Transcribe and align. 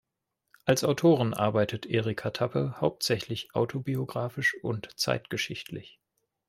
Als 0.65 0.83
Autorin 0.83 1.35
arbeitet 1.35 1.85
Erika 1.85 2.31
Tappe 2.31 2.73
hauptsächlich 2.81 3.53
autobiographisch 3.53 4.55
und 4.63 4.89
zeitgeschichtlich. 4.99 5.99